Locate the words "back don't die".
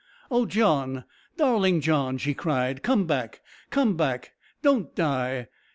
3.95-5.47